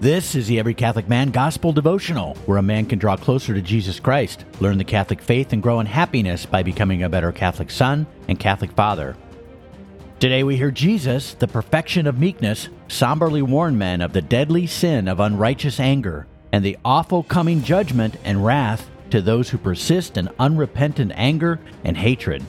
This 0.00 0.34
is 0.34 0.46
the 0.46 0.58
Every 0.58 0.72
Catholic 0.72 1.10
Man 1.10 1.28
Gospel 1.28 1.74
Devotional, 1.74 2.34
where 2.46 2.56
a 2.56 2.62
man 2.62 2.86
can 2.86 2.98
draw 2.98 3.18
closer 3.18 3.52
to 3.52 3.60
Jesus 3.60 4.00
Christ, 4.00 4.46
learn 4.58 4.78
the 4.78 4.82
Catholic 4.84 5.20
faith, 5.20 5.52
and 5.52 5.62
grow 5.62 5.78
in 5.78 5.84
happiness 5.84 6.46
by 6.46 6.62
becoming 6.62 7.02
a 7.02 7.08
better 7.10 7.32
Catholic 7.32 7.70
son 7.70 8.06
and 8.26 8.40
Catholic 8.40 8.72
father. 8.72 9.14
Today 10.18 10.42
we 10.42 10.56
hear 10.56 10.70
Jesus, 10.70 11.34
the 11.34 11.46
perfection 11.46 12.06
of 12.06 12.18
meekness, 12.18 12.70
somberly 12.88 13.42
warn 13.42 13.76
men 13.76 14.00
of 14.00 14.14
the 14.14 14.22
deadly 14.22 14.66
sin 14.66 15.06
of 15.06 15.20
unrighteous 15.20 15.78
anger 15.78 16.26
and 16.50 16.64
the 16.64 16.78
awful 16.82 17.22
coming 17.22 17.62
judgment 17.62 18.16
and 18.24 18.42
wrath 18.42 18.88
to 19.10 19.20
those 19.20 19.50
who 19.50 19.58
persist 19.58 20.16
in 20.16 20.30
unrepentant 20.38 21.12
anger 21.14 21.60
and 21.84 21.98
hatred. 21.98 22.42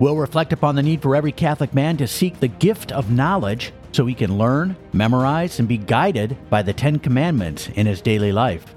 We'll 0.00 0.16
reflect 0.16 0.52
upon 0.52 0.74
the 0.74 0.82
need 0.82 1.00
for 1.00 1.14
every 1.14 1.30
Catholic 1.30 1.72
man 1.72 1.96
to 1.98 2.08
seek 2.08 2.40
the 2.40 2.48
gift 2.48 2.90
of 2.90 3.12
knowledge 3.12 3.72
so 3.96 4.04
he 4.04 4.14
can 4.14 4.36
learn, 4.36 4.76
memorize, 4.92 5.58
and 5.58 5.66
be 5.66 5.78
guided 5.78 6.36
by 6.50 6.62
the 6.62 6.74
Ten 6.74 6.98
Commandments 6.98 7.68
in 7.74 7.86
his 7.86 8.02
daily 8.02 8.30
life. 8.30 8.74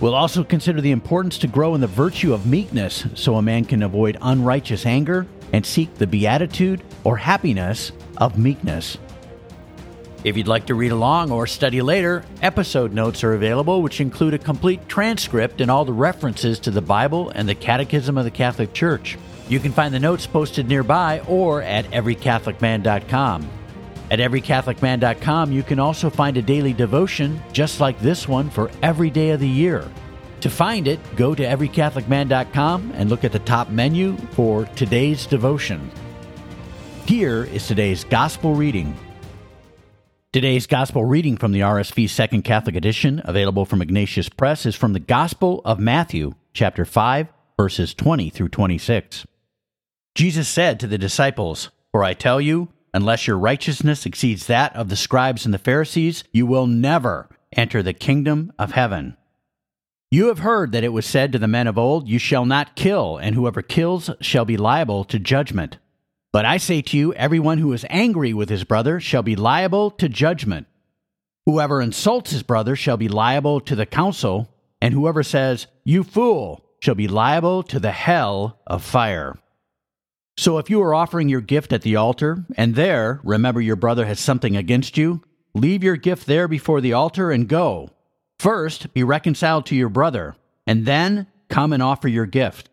We'll 0.00 0.14
also 0.14 0.44
consider 0.44 0.82
the 0.82 0.90
importance 0.90 1.38
to 1.38 1.46
grow 1.46 1.74
in 1.74 1.80
the 1.80 1.86
virtue 1.86 2.34
of 2.34 2.46
meekness 2.46 3.06
so 3.14 3.36
a 3.36 3.42
man 3.42 3.64
can 3.64 3.82
avoid 3.82 4.18
unrighteous 4.20 4.84
anger 4.84 5.26
and 5.54 5.64
seek 5.64 5.94
the 5.94 6.06
beatitude 6.06 6.82
or 7.02 7.16
happiness 7.16 7.92
of 8.18 8.38
meekness. 8.38 8.98
If 10.22 10.36
you'd 10.36 10.48
like 10.48 10.66
to 10.66 10.74
read 10.74 10.92
along 10.92 11.30
or 11.30 11.46
study 11.46 11.80
later, 11.80 12.22
episode 12.42 12.92
notes 12.92 13.24
are 13.24 13.32
available, 13.32 13.80
which 13.80 14.02
include 14.02 14.34
a 14.34 14.38
complete 14.38 14.86
transcript 14.86 15.62
and 15.62 15.70
all 15.70 15.86
the 15.86 15.92
references 15.94 16.58
to 16.60 16.70
the 16.70 16.82
Bible 16.82 17.30
and 17.30 17.48
the 17.48 17.54
Catechism 17.54 18.18
of 18.18 18.24
the 18.24 18.30
Catholic 18.30 18.74
Church. 18.74 19.16
You 19.48 19.60
can 19.60 19.72
find 19.72 19.94
the 19.94 20.00
notes 20.00 20.26
posted 20.26 20.68
nearby 20.68 21.20
or 21.20 21.62
at 21.62 21.86
everycatholicman.com. 21.86 23.55
At 24.10 24.20
everycatholicman.com, 24.20 25.52
you 25.52 25.62
can 25.62 25.78
also 25.78 26.10
find 26.10 26.36
a 26.36 26.42
daily 26.42 26.72
devotion 26.72 27.42
just 27.52 27.80
like 27.80 27.98
this 28.00 28.28
one 28.28 28.50
for 28.50 28.70
every 28.82 29.10
day 29.10 29.30
of 29.30 29.40
the 29.40 29.48
year. 29.48 29.90
To 30.42 30.50
find 30.50 30.86
it, 30.86 31.00
go 31.16 31.34
to 31.34 31.42
everycatholicman.com 31.42 32.92
and 32.94 33.10
look 33.10 33.24
at 33.24 33.32
the 33.32 33.40
top 33.40 33.70
menu 33.70 34.16
for 34.32 34.64
today's 34.76 35.26
devotion. 35.26 35.90
Here 37.06 37.44
is 37.44 37.66
today's 37.66 38.04
gospel 38.04 38.54
reading. 38.54 38.96
Today's 40.32 40.66
gospel 40.66 41.04
reading 41.04 41.36
from 41.36 41.52
the 41.52 41.60
RSV 41.60 42.10
Second 42.10 42.42
Catholic 42.42 42.76
Edition, 42.76 43.22
available 43.24 43.64
from 43.64 43.80
Ignatius 43.80 44.28
Press, 44.28 44.66
is 44.66 44.76
from 44.76 44.92
the 44.92 45.00
Gospel 45.00 45.62
of 45.64 45.80
Matthew, 45.80 46.34
chapter 46.52 46.84
5, 46.84 47.28
verses 47.58 47.94
20 47.94 48.28
through 48.28 48.50
26. 48.50 49.26
Jesus 50.14 50.46
said 50.46 50.78
to 50.78 50.86
the 50.86 50.98
disciples, 50.98 51.70
For 51.90 52.04
I 52.04 52.12
tell 52.12 52.40
you, 52.40 52.68
Unless 52.96 53.26
your 53.26 53.36
righteousness 53.36 54.06
exceeds 54.06 54.46
that 54.46 54.74
of 54.74 54.88
the 54.88 54.96
scribes 54.96 55.44
and 55.44 55.52
the 55.52 55.58
Pharisees, 55.58 56.24
you 56.32 56.46
will 56.46 56.66
never 56.66 57.28
enter 57.52 57.82
the 57.82 57.92
kingdom 57.92 58.54
of 58.58 58.72
heaven. 58.72 59.18
You 60.10 60.28
have 60.28 60.38
heard 60.38 60.72
that 60.72 60.82
it 60.82 60.94
was 60.94 61.04
said 61.04 61.30
to 61.32 61.38
the 61.38 61.46
men 61.46 61.66
of 61.66 61.76
old, 61.76 62.08
You 62.08 62.18
shall 62.18 62.46
not 62.46 62.74
kill, 62.74 63.18
and 63.18 63.34
whoever 63.34 63.60
kills 63.60 64.08
shall 64.22 64.46
be 64.46 64.56
liable 64.56 65.04
to 65.04 65.18
judgment. 65.18 65.76
But 66.32 66.46
I 66.46 66.56
say 66.56 66.80
to 66.80 66.96
you, 66.96 67.12
everyone 67.12 67.58
who 67.58 67.74
is 67.74 67.84
angry 67.90 68.32
with 68.32 68.48
his 68.48 68.64
brother 68.64 68.98
shall 68.98 69.22
be 69.22 69.36
liable 69.36 69.90
to 69.90 70.08
judgment. 70.08 70.66
Whoever 71.44 71.82
insults 71.82 72.30
his 72.30 72.42
brother 72.42 72.76
shall 72.76 72.96
be 72.96 73.08
liable 73.08 73.60
to 73.60 73.76
the 73.76 73.84
council, 73.84 74.48
and 74.80 74.94
whoever 74.94 75.22
says, 75.22 75.66
You 75.84 76.02
fool, 76.02 76.64
shall 76.80 76.94
be 76.94 77.08
liable 77.08 77.62
to 77.64 77.78
the 77.78 77.92
hell 77.92 78.58
of 78.66 78.82
fire. 78.82 79.38
So 80.38 80.58
if 80.58 80.68
you 80.68 80.82
are 80.82 80.94
offering 80.94 81.28
your 81.28 81.40
gift 81.40 81.72
at 81.72 81.82
the 81.82 81.96
altar, 81.96 82.44
and 82.56 82.74
there 82.74 83.20
remember 83.24 83.60
your 83.60 83.76
brother 83.76 84.06
has 84.06 84.20
something 84.20 84.56
against 84.56 84.96
you, 84.96 85.22
leave 85.54 85.82
your 85.82 85.96
gift 85.96 86.26
there 86.26 86.46
before 86.46 86.80
the 86.80 86.92
altar 86.92 87.30
and 87.30 87.48
go. 87.48 87.90
First, 88.38 88.92
be 88.92 89.02
reconciled 89.02 89.64
to 89.66 89.74
your 89.74 89.88
brother, 89.88 90.36
and 90.66 90.84
then 90.84 91.26
come 91.48 91.72
and 91.72 91.82
offer 91.82 92.06
your 92.06 92.26
gift. 92.26 92.68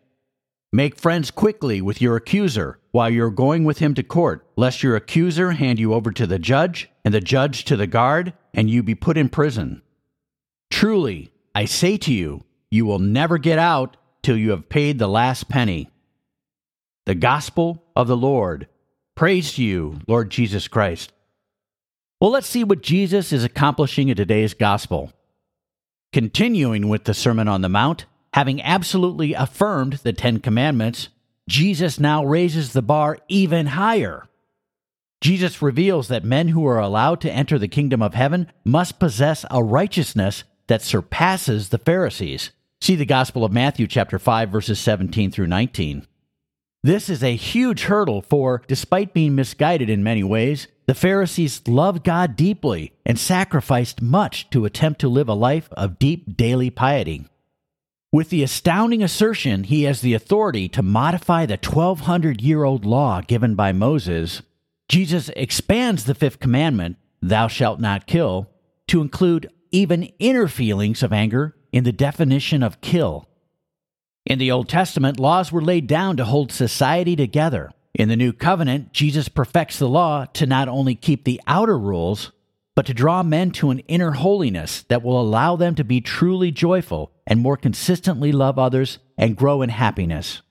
Make 0.72 0.98
friends 0.98 1.30
quickly 1.30 1.80
with 1.80 2.02
your 2.02 2.16
accuser 2.16 2.80
while 2.90 3.08
you're 3.08 3.30
going 3.30 3.64
with 3.64 3.78
him 3.78 3.94
to 3.94 4.02
court, 4.02 4.46
lest 4.56 4.82
your 4.82 4.96
accuser 4.96 5.52
hand 5.52 5.78
you 5.78 5.94
over 5.94 6.12
to 6.12 6.26
the 6.26 6.38
judge, 6.38 6.90
and 7.04 7.14
the 7.14 7.20
judge 7.20 7.64
to 7.64 7.76
the 7.76 7.86
guard, 7.86 8.34
and 8.52 8.68
you 8.68 8.82
be 8.82 8.94
put 8.94 9.16
in 9.16 9.28
prison. 9.28 9.82
Truly, 10.70 11.30
I 11.54 11.64
say 11.64 11.96
to 11.98 12.12
you, 12.12 12.44
you 12.70 12.84
will 12.84 12.98
never 12.98 13.38
get 13.38 13.58
out 13.58 13.96
till 14.22 14.36
you 14.36 14.50
have 14.50 14.68
paid 14.68 14.98
the 14.98 15.08
last 15.08 15.48
penny. 15.48 15.88
The 17.06 17.14
Gospel 17.14 17.84
of 17.94 18.08
the 18.08 18.16
Lord. 18.16 18.66
Praise 19.14 19.52
to 19.54 19.62
you, 19.62 19.98
Lord 20.08 20.30
Jesus 20.30 20.68
Christ. 20.68 21.12
Well, 22.18 22.30
let's 22.30 22.46
see 22.46 22.64
what 22.64 22.80
Jesus 22.80 23.30
is 23.30 23.44
accomplishing 23.44 24.08
in 24.08 24.16
today's 24.16 24.54
Gospel. 24.54 25.12
Continuing 26.14 26.88
with 26.88 27.04
the 27.04 27.12
Sermon 27.12 27.46
on 27.46 27.60
the 27.60 27.68
Mount, 27.68 28.06
having 28.32 28.62
absolutely 28.62 29.34
affirmed 29.34 29.94
the 30.02 30.14
Ten 30.14 30.40
Commandments, 30.40 31.10
Jesus 31.46 32.00
now 32.00 32.24
raises 32.24 32.72
the 32.72 32.80
bar 32.80 33.18
even 33.28 33.66
higher. 33.66 34.26
Jesus 35.20 35.60
reveals 35.60 36.08
that 36.08 36.24
men 36.24 36.48
who 36.48 36.66
are 36.66 36.80
allowed 36.80 37.20
to 37.20 37.30
enter 37.30 37.58
the 37.58 37.68
kingdom 37.68 38.00
of 38.00 38.14
heaven 38.14 38.50
must 38.64 38.98
possess 38.98 39.44
a 39.50 39.62
righteousness 39.62 40.44
that 40.68 40.80
surpasses 40.80 41.68
the 41.68 41.76
Pharisees. 41.76 42.50
See 42.80 42.96
the 42.96 43.04
Gospel 43.04 43.44
of 43.44 43.52
Matthew 43.52 43.86
chapter 43.86 44.18
5 44.18 44.48
verses 44.48 44.80
17 44.80 45.30
through 45.30 45.48
19. 45.48 46.06
This 46.84 47.08
is 47.08 47.22
a 47.22 47.34
huge 47.34 47.84
hurdle 47.84 48.20
for, 48.20 48.60
despite 48.68 49.14
being 49.14 49.34
misguided 49.34 49.88
in 49.88 50.04
many 50.04 50.22
ways, 50.22 50.68
the 50.86 50.92
Pharisees 50.92 51.66
loved 51.66 52.04
God 52.04 52.36
deeply 52.36 52.92
and 53.06 53.18
sacrificed 53.18 54.02
much 54.02 54.50
to 54.50 54.66
attempt 54.66 55.00
to 55.00 55.08
live 55.08 55.26
a 55.30 55.32
life 55.32 55.70
of 55.72 55.98
deep 55.98 56.36
daily 56.36 56.68
piety. 56.68 57.24
With 58.12 58.28
the 58.28 58.42
astounding 58.42 59.02
assertion 59.02 59.64
he 59.64 59.84
has 59.84 60.02
the 60.02 60.12
authority 60.12 60.68
to 60.68 60.82
modify 60.82 61.46
the 61.46 61.56
1200 61.56 62.42
year 62.42 62.64
old 62.64 62.84
law 62.84 63.22
given 63.22 63.54
by 63.54 63.72
Moses, 63.72 64.42
Jesus 64.90 65.30
expands 65.36 66.04
the 66.04 66.14
fifth 66.14 66.38
commandment, 66.38 66.98
Thou 67.22 67.48
shalt 67.48 67.80
not 67.80 68.06
kill, 68.06 68.50
to 68.88 69.00
include 69.00 69.50
even 69.70 70.12
inner 70.18 70.48
feelings 70.48 71.02
of 71.02 71.14
anger 71.14 71.56
in 71.72 71.84
the 71.84 71.92
definition 71.92 72.62
of 72.62 72.82
kill. 72.82 73.26
In 74.26 74.38
the 74.38 74.50
Old 74.50 74.68
Testament, 74.68 75.20
laws 75.20 75.52
were 75.52 75.62
laid 75.62 75.86
down 75.86 76.16
to 76.16 76.24
hold 76.24 76.50
society 76.50 77.14
together. 77.14 77.70
In 77.94 78.08
the 78.08 78.16
New 78.16 78.32
Covenant, 78.32 78.92
Jesus 78.92 79.28
perfects 79.28 79.78
the 79.78 79.88
law 79.88 80.24
to 80.32 80.46
not 80.46 80.66
only 80.66 80.94
keep 80.94 81.24
the 81.24 81.40
outer 81.46 81.78
rules, 81.78 82.32
but 82.74 82.86
to 82.86 82.94
draw 82.94 83.22
men 83.22 83.50
to 83.52 83.70
an 83.70 83.80
inner 83.80 84.12
holiness 84.12 84.82
that 84.88 85.02
will 85.02 85.20
allow 85.20 85.56
them 85.56 85.74
to 85.74 85.84
be 85.84 86.00
truly 86.00 86.50
joyful 86.50 87.12
and 87.26 87.40
more 87.40 87.56
consistently 87.56 88.32
love 88.32 88.58
others 88.58 88.98
and 89.16 89.36
grow 89.36 89.62
in 89.62 89.68
happiness. 89.68 90.42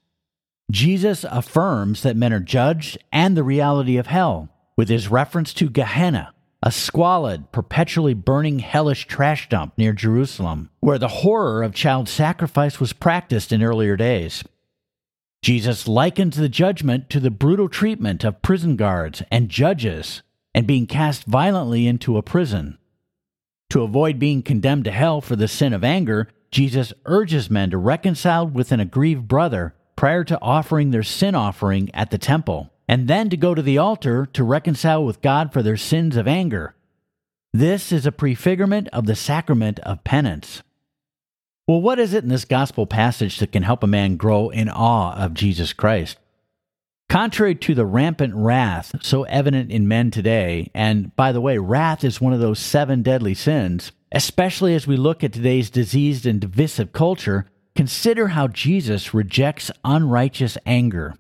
Jesus 0.72 1.26
affirms 1.30 2.04
that 2.04 2.16
men 2.16 2.32
are 2.32 2.40
judged 2.40 2.98
and 3.12 3.36
the 3.36 3.44
reality 3.44 3.98
of 3.98 4.08
hell 4.08 4.50
with 4.78 4.88
his 4.88 5.10
reference 5.10 5.54
to 5.56 5.70
Gehenna, 5.70 6.34
a 6.66 6.72
squalid, 6.72 7.52
perpetually 7.52 8.14
burning 8.14 8.60
hellish 8.60 9.06
trash 9.06 9.50
dump 9.50 9.74
near 9.78 9.92
Jerusalem, 9.92 10.70
where 10.80 10.98
the 10.98 11.10
horror 11.10 11.62
of 11.62 11.76
child 11.76 12.08
sacrifice 12.08 12.80
was 12.80 12.94
practiced 12.94 13.52
in 13.52 13.62
earlier 13.62 13.98
days. 13.98 14.46
Jesus 15.42 15.90
likens 15.90 16.38
the 16.38 16.48
judgment 16.48 17.10
to 17.10 17.20
the 17.20 17.30
brutal 17.30 17.68
treatment 17.68 18.24
of 18.24 18.42
prison 18.42 18.78
guards 18.78 19.22
and 19.30 19.50
judges 19.50 20.24
and 20.56 20.66
being 20.66 20.88
cast 20.88 21.26
violently 21.26 21.86
into 21.86 22.16
a 22.16 22.24
prison. 22.24 22.78
To 23.72 23.82
avoid 23.82 24.18
being 24.18 24.42
condemned 24.42 24.86
to 24.86 24.92
hell 24.92 25.20
for 25.20 25.36
the 25.36 25.50
sin 25.50 25.74
of 25.74 25.84
anger, 25.84 26.30
Jesus 26.50 26.94
urges 27.06 27.50
men 27.50 27.72
to 27.72 27.78
reconcile 27.78 28.48
with 28.48 28.72
an 28.72 28.80
aggrieved 28.80 29.28
brother 29.28 29.76
prior 29.98 30.24
to 30.24 30.40
offering 30.42 30.92
their 30.92 31.04
sin 31.04 31.36
offering 31.36 31.94
at 31.94 32.10
the 32.10 32.18
temple 32.18 32.73
and 32.94 33.08
then 33.08 33.28
to 33.28 33.36
go 33.36 33.56
to 33.56 33.62
the 33.64 33.80
altar 33.80 34.28
to 34.28 34.44
reconcile 34.44 35.04
with 35.04 35.20
God 35.24 35.52
for 35.52 35.64
their 35.64 35.78
sins 35.78 36.16
of 36.16 36.28
anger. 36.28 36.76
This 37.52 37.92
is 37.92 38.06
a 38.06 38.12
prefigurement 38.12 38.88
of 38.90 39.08
the 39.08 39.16
sacrament 39.16 39.80
of 39.80 40.04
penance. 40.04 40.62
Well, 41.68 41.82
what 41.82 41.98
is 41.98 42.14
it 42.14 42.22
in 42.22 42.30
this 42.30 42.46
gospel 42.46 42.86
passage 42.86 43.40
that 43.40 43.52
can 43.52 43.64
help 43.64 43.82
a 43.82 43.88
man 43.88 44.16
grow 44.16 44.52
in 44.52 44.70
awe 44.70 45.16
of 45.16 45.34
Jesus 45.34 45.74
Christ? 45.74 46.20
Contrary 47.10 47.56
to 47.56 47.74
the 47.74 47.88
rampant 47.88 48.36
wrath 48.36 48.96
so 49.02 49.24
evident 49.24 49.72
in 49.72 49.88
men 49.88 50.12
today, 50.12 50.70
and 50.76 51.16
by 51.16 51.32
the 51.32 51.42
way, 51.42 51.58
wrath 51.58 52.04
is 52.04 52.22
one 52.22 52.34
of 52.34 52.42
those 52.42 52.60
seven 52.60 53.02
deadly 53.02 53.34
sins, 53.34 53.92
especially 54.12 54.76
as 54.76 54.86
we 54.86 54.98
look 54.98 55.24
at 55.24 55.34
today's 55.34 55.72
diseased 55.72 56.28
and 56.28 56.40
divisive 56.40 56.94
culture, 56.94 57.48
consider 57.76 58.28
how 58.28 58.48
Jesus 58.48 59.16
rejects 59.16 59.72
unrighteous 59.84 60.60
anger. 60.68 61.16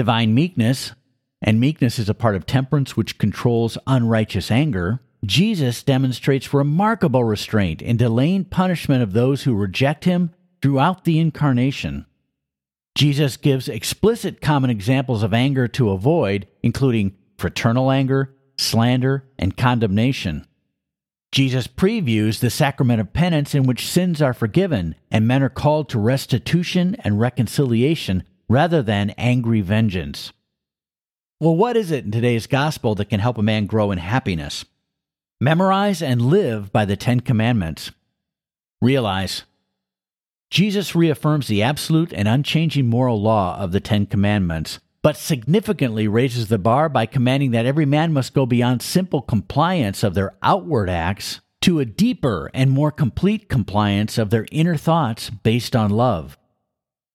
Divine 0.00 0.32
meekness, 0.32 0.92
and 1.42 1.60
meekness 1.60 1.98
is 1.98 2.08
a 2.08 2.14
part 2.14 2.34
of 2.34 2.46
temperance 2.46 2.96
which 2.96 3.18
controls 3.18 3.76
unrighteous 3.86 4.50
anger, 4.50 5.00
Jesus 5.26 5.82
demonstrates 5.82 6.54
remarkable 6.54 7.22
restraint 7.22 7.82
in 7.82 7.98
delaying 7.98 8.46
punishment 8.46 9.02
of 9.02 9.12
those 9.12 9.42
who 9.42 9.54
reject 9.54 10.06
him 10.06 10.30
throughout 10.62 11.04
the 11.04 11.18
incarnation. 11.18 12.06
Jesus 12.94 13.36
gives 13.36 13.68
explicit 13.68 14.40
common 14.40 14.70
examples 14.70 15.22
of 15.22 15.34
anger 15.34 15.68
to 15.68 15.90
avoid, 15.90 16.48
including 16.62 17.14
fraternal 17.36 17.90
anger, 17.90 18.34
slander, 18.56 19.28
and 19.38 19.54
condemnation. 19.54 20.46
Jesus 21.30 21.66
previews 21.66 22.40
the 22.40 22.48
sacrament 22.48 23.02
of 23.02 23.12
penance 23.12 23.54
in 23.54 23.64
which 23.64 23.86
sins 23.86 24.22
are 24.22 24.32
forgiven 24.32 24.94
and 25.10 25.28
men 25.28 25.42
are 25.42 25.50
called 25.50 25.90
to 25.90 25.98
restitution 25.98 26.96
and 27.00 27.20
reconciliation 27.20 28.24
rather 28.50 28.82
than 28.82 29.10
angry 29.10 29.60
vengeance. 29.60 30.32
Well, 31.38 31.54
what 31.54 31.76
is 31.76 31.92
it 31.92 32.04
in 32.04 32.10
today's 32.10 32.48
gospel 32.48 32.96
that 32.96 33.08
can 33.08 33.20
help 33.20 33.38
a 33.38 33.42
man 33.44 33.66
grow 33.66 33.92
in 33.92 33.98
happiness? 33.98 34.64
Memorize 35.40 36.02
and 36.02 36.20
live 36.20 36.72
by 36.72 36.84
the 36.84 36.96
Ten 36.96 37.20
Commandments. 37.20 37.92
Realize 38.82 39.44
Jesus 40.50 40.96
reaffirms 40.96 41.46
the 41.46 41.62
absolute 41.62 42.12
and 42.12 42.26
unchanging 42.26 42.88
moral 42.88 43.22
law 43.22 43.56
of 43.56 43.70
the 43.70 43.78
Ten 43.78 44.04
Commandments, 44.04 44.80
but 45.00 45.16
significantly 45.16 46.08
raises 46.08 46.48
the 46.48 46.58
bar 46.58 46.88
by 46.88 47.06
commanding 47.06 47.52
that 47.52 47.66
every 47.66 47.86
man 47.86 48.12
must 48.12 48.34
go 48.34 48.46
beyond 48.46 48.82
simple 48.82 49.22
compliance 49.22 50.02
of 50.02 50.14
their 50.14 50.34
outward 50.42 50.90
acts 50.90 51.40
to 51.60 51.78
a 51.78 51.84
deeper 51.84 52.50
and 52.52 52.72
more 52.72 52.90
complete 52.90 53.48
compliance 53.48 54.18
of 54.18 54.30
their 54.30 54.46
inner 54.50 54.76
thoughts 54.76 55.30
based 55.30 55.76
on 55.76 55.90
love. 55.90 56.36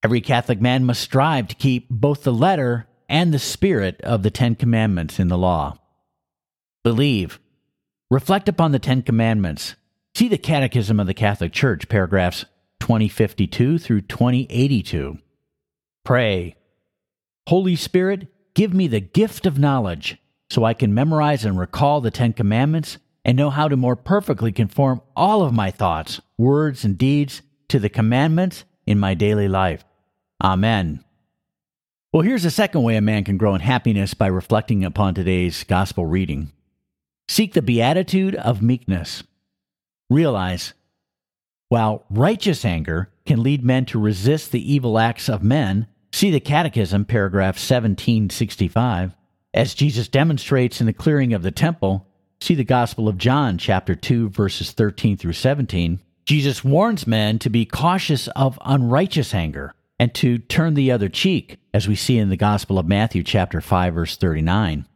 Every 0.06 0.22
Catholic 0.22 0.62
man 0.62 0.86
must 0.86 1.02
strive 1.02 1.48
to 1.48 1.56
keep 1.56 1.90
both 1.90 2.22
the 2.22 2.32
letter 2.32 2.86
and 3.10 3.34
the 3.34 3.40
spirit 3.40 4.00
of 4.02 4.22
the 4.22 4.30
Ten 4.30 4.54
Commandments 4.54 5.20
in 5.20 5.30
the 5.30 5.38
law. 5.38 5.80
Believe. 6.84 7.40
Reflect 8.12 8.48
upon 8.48 8.72
the 8.72 8.78
Ten 8.78 9.02
Commandments. 9.02 9.74
See 10.14 10.28
the 10.28 10.38
Catechism 10.38 11.00
of 11.00 11.08
the 11.08 11.16
Catholic 11.16 11.54
Church, 11.54 11.90
paragraphs 11.90 12.46
2052 12.82 13.80
through 13.80 14.02
2082. 14.02 15.18
Pray. 16.04 16.56
Holy 17.48 17.76
Spirit, 17.76 18.28
give 18.54 18.76
me 18.76 18.86
the 18.86 19.00
gift 19.00 19.48
of 19.48 19.58
knowledge 19.58 20.20
so 20.52 20.64
I 20.64 20.76
can 20.76 20.94
memorize 20.94 21.46
and 21.46 21.58
recall 21.58 22.00
the 22.00 22.12
Ten 22.12 22.32
Commandments 22.32 23.00
and 23.24 23.36
know 23.36 23.50
how 23.50 23.68
to 23.68 23.76
more 23.76 23.96
perfectly 23.96 24.52
conform 24.52 25.02
all 25.16 25.42
of 25.42 25.52
my 25.52 25.72
thoughts, 25.72 26.22
words, 26.38 26.86
and 26.86 26.96
deeds 26.96 27.42
to 27.70 27.80
the 27.80 27.90
commandments 27.90 28.66
in 28.86 29.00
my 29.00 29.16
daily 29.16 29.48
life. 29.48 29.84
Amen. 30.44 31.04
Well, 32.12 32.24
here's 32.24 32.46
a 32.46 32.52
second 32.52 32.84
way 32.84 32.96
a 32.96 33.02
man 33.02 33.24
can 33.24 33.38
grow 33.38 33.56
in 33.56 33.62
happiness 33.62 34.14
by 34.14 34.28
reflecting 34.28 34.84
upon 34.84 35.14
today's 35.14 35.64
gospel 35.64 36.06
reading. 36.06 36.52
Seek 37.28 37.54
the 37.54 37.62
beatitude 37.62 38.36
of 38.36 38.62
meekness. 38.62 39.24
Realize 40.10 40.74
while 41.70 42.06
righteous 42.10 42.64
anger 42.64 43.10
can 43.26 43.42
lead 43.42 43.64
men 43.64 43.86
to 43.88 44.00
resist 44.00 44.52
the 44.52 44.74
evil 44.74 45.00
acts 45.00 45.28
of 45.28 45.44
men, 45.44 45.88
see 46.14 46.30
the 46.30 46.40
Catechism, 46.40 47.06
paragraph 47.06 47.56
1765. 47.56 49.16
As 49.54 49.74
Jesus 49.74 50.08
demonstrates 50.08 50.80
in 50.80 50.86
the 50.86 50.94
clearing 50.94 51.34
of 51.34 51.42
the 51.42 51.52
temple, 51.52 52.08
see 52.40 52.56
the 52.56 52.64
Gospel 52.64 53.08
of 53.08 53.18
John, 53.18 53.58
chapter 53.58 53.96
2, 53.96 54.30
verses 54.30 54.72
13 54.74 55.18
through 55.18 55.34
17. 55.34 56.00
Jesus 56.26 56.64
warns 56.64 57.08
men 57.08 57.40
to 57.40 57.50
be 57.50 57.66
cautious 57.66 58.28
of 58.30 58.60
unrighteous 58.64 59.34
anger 59.34 59.74
and 60.00 60.14
to 60.16 60.38
turn 60.38 60.74
the 60.74 60.92
other 60.92 61.10
cheek, 61.10 61.58
as 61.74 61.88
we 61.88 61.96
see 61.96 62.18
in 62.18 62.30
the 62.30 62.38
Gospel 62.38 62.78
of 62.80 62.88
Matthew, 62.88 63.24
chapter 63.24 63.62
5, 63.62 63.94
verse 63.94 64.18
39. 64.18 64.88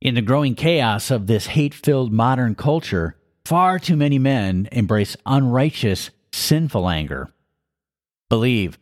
In 0.00 0.14
the 0.14 0.22
growing 0.22 0.54
chaos 0.54 1.10
of 1.10 1.26
this 1.26 1.48
hate 1.48 1.74
filled 1.74 2.12
modern 2.12 2.54
culture, 2.54 3.18
Far 3.48 3.78
too 3.78 3.96
many 3.96 4.18
men 4.18 4.68
embrace 4.72 5.16
unrighteous, 5.24 6.10
sinful 6.34 6.86
anger. 6.86 7.32
Believe. 8.28 8.78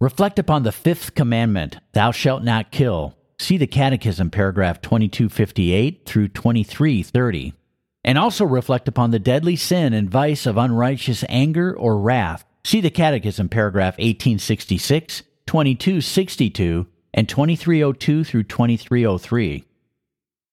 Reflect 0.00 0.40
upon 0.40 0.64
the 0.64 0.72
fifth 0.72 1.14
commandment, 1.14 1.76
thou 1.92 2.10
shalt 2.10 2.42
not 2.42 2.72
kill. 2.72 3.16
See 3.38 3.56
the 3.56 3.68
Catechism, 3.68 4.30
paragraph 4.30 4.82
2258 4.82 6.04
through 6.04 6.28
2330. 6.30 7.54
And 8.02 8.18
also 8.18 8.44
reflect 8.44 8.88
upon 8.88 9.12
the 9.12 9.20
deadly 9.20 9.54
sin 9.54 9.92
and 9.92 10.10
vice 10.10 10.46
of 10.46 10.56
unrighteous 10.56 11.24
anger 11.28 11.72
or 11.72 11.96
wrath. 11.96 12.44
See 12.68 12.82
the 12.82 12.90
Catechism, 12.90 13.48
paragraph 13.48 13.94
1866, 13.94 15.22
2262, 15.46 16.86
and 17.14 17.26
2302 17.26 18.24
through 18.24 18.42
2303. 18.42 19.64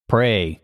Pray. 0.08 0.62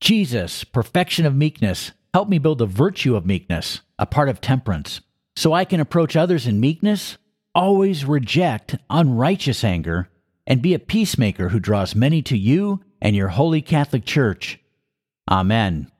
Jesus, 0.00 0.64
perfection 0.64 1.26
of 1.26 1.36
meekness, 1.36 1.92
help 2.14 2.30
me 2.30 2.38
build 2.38 2.56
the 2.56 2.64
virtue 2.64 3.16
of 3.16 3.26
meekness, 3.26 3.82
a 3.98 4.06
part 4.06 4.30
of 4.30 4.40
temperance, 4.40 5.02
so 5.36 5.52
I 5.52 5.66
can 5.66 5.78
approach 5.78 6.16
others 6.16 6.46
in 6.46 6.58
meekness, 6.58 7.18
always 7.54 8.06
reject 8.06 8.76
unrighteous 8.88 9.62
anger, 9.62 10.08
and 10.46 10.62
be 10.62 10.72
a 10.72 10.78
peacemaker 10.78 11.50
who 11.50 11.60
draws 11.60 11.94
many 11.94 12.22
to 12.22 12.38
you 12.38 12.82
and 13.02 13.14
your 13.14 13.28
holy 13.28 13.60
Catholic 13.60 14.06
Church. 14.06 14.58
Amen. 15.30 15.92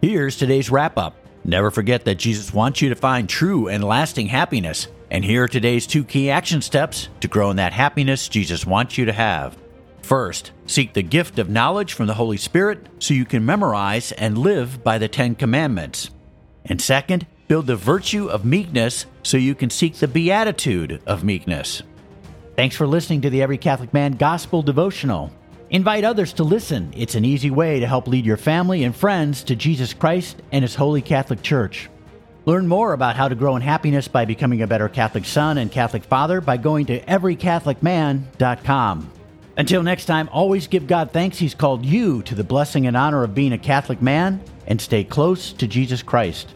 Here's 0.00 0.38
today's 0.38 0.70
wrap 0.70 0.96
up. 0.96 1.19
Never 1.44 1.70
forget 1.70 2.04
that 2.04 2.18
Jesus 2.18 2.52
wants 2.52 2.82
you 2.82 2.88
to 2.90 2.94
find 2.94 3.28
true 3.28 3.68
and 3.68 3.82
lasting 3.82 4.26
happiness. 4.26 4.88
And 5.10 5.24
here 5.24 5.44
are 5.44 5.48
today's 5.48 5.86
two 5.86 6.04
key 6.04 6.30
action 6.30 6.62
steps 6.62 7.08
to 7.20 7.28
grow 7.28 7.50
in 7.50 7.56
that 7.56 7.72
happiness 7.72 8.28
Jesus 8.28 8.66
wants 8.66 8.98
you 8.98 9.06
to 9.06 9.12
have. 9.12 9.56
First, 10.02 10.52
seek 10.66 10.92
the 10.92 11.02
gift 11.02 11.38
of 11.38 11.48
knowledge 11.48 11.92
from 11.92 12.06
the 12.06 12.14
Holy 12.14 12.36
Spirit 12.36 12.86
so 12.98 13.14
you 13.14 13.24
can 13.24 13.44
memorize 13.44 14.12
and 14.12 14.38
live 14.38 14.82
by 14.84 14.98
the 14.98 15.08
Ten 15.08 15.34
Commandments. 15.34 16.10
And 16.64 16.80
second, 16.80 17.26
build 17.48 17.66
the 17.66 17.76
virtue 17.76 18.28
of 18.28 18.44
meekness 18.44 19.06
so 19.22 19.36
you 19.36 19.54
can 19.54 19.70
seek 19.70 19.94
the 19.96 20.08
beatitude 20.08 21.02
of 21.06 21.24
meekness. 21.24 21.82
Thanks 22.56 22.76
for 22.76 22.86
listening 22.86 23.22
to 23.22 23.30
the 23.30 23.42
Every 23.42 23.58
Catholic 23.58 23.92
Man 23.94 24.12
Gospel 24.12 24.62
Devotional. 24.62 25.32
Invite 25.70 26.02
others 26.02 26.32
to 26.34 26.42
listen. 26.42 26.92
It's 26.96 27.14
an 27.14 27.24
easy 27.24 27.50
way 27.50 27.78
to 27.78 27.86
help 27.86 28.08
lead 28.08 28.26
your 28.26 28.36
family 28.36 28.82
and 28.82 28.92
friends 28.94 29.44
to 29.44 29.54
Jesus 29.54 29.94
Christ 29.94 30.42
and 30.50 30.64
His 30.64 30.74
Holy 30.74 31.00
Catholic 31.00 31.42
Church. 31.42 31.88
Learn 32.44 32.66
more 32.66 32.92
about 32.92 33.14
how 33.14 33.28
to 33.28 33.36
grow 33.36 33.54
in 33.54 33.62
happiness 33.62 34.08
by 34.08 34.24
becoming 34.24 34.62
a 34.62 34.66
better 34.66 34.88
Catholic 34.88 35.24
son 35.24 35.58
and 35.58 35.70
Catholic 35.70 36.02
father 36.02 36.40
by 36.40 36.56
going 36.56 36.86
to 36.86 37.00
everycatholicman.com. 37.02 39.10
Until 39.56 39.82
next 39.84 40.06
time, 40.06 40.28
always 40.32 40.66
give 40.66 40.88
God 40.88 41.12
thanks 41.12 41.38
He's 41.38 41.54
called 41.54 41.84
you 41.84 42.22
to 42.22 42.34
the 42.34 42.42
blessing 42.42 42.88
and 42.88 42.96
honor 42.96 43.22
of 43.22 43.36
being 43.36 43.52
a 43.52 43.58
Catholic 43.58 44.02
man 44.02 44.42
and 44.66 44.80
stay 44.80 45.04
close 45.04 45.52
to 45.52 45.68
Jesus 45.68 46.02
Christ. 46.02 46.52